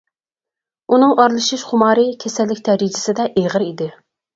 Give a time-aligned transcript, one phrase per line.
[0.95, 3.97] ئۇنىڭ ئارىلىشىش خۇمارى كېسەللىك دەرىجىسىدە ئېغىر ئىدى.